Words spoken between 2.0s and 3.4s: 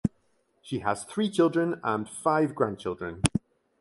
five grandchildren.